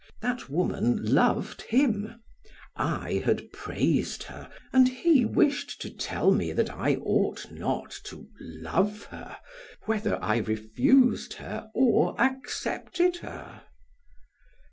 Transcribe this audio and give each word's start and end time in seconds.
That 0.19 0.49
woman 0.49 1.13
loved 1.13 1.61
him, 1.61 2.23
I 2.75 3.21
had 3.23 3.51
praised 3.51 4.23
her 4.23 4.49
and 4.73 4.87
he 4.87 5.25
wished 5.25 5.79
to 5.83 5.91
tell 5.91 6.31
me 6.31 6.53
that 6.53 6.71
I 6.71 6.95
ought 6.95 7.51
not 7.51 7.91
to 8.05 8.27
love 8.39 9.03
her, 9.11 9.37
whether 9.83 10.19
I 10.19 10.37
refused 10.37 11.35
her 11.35 11.69
or 11.75 12.19
accepted 12.19 13.17
her. 13.17 13.61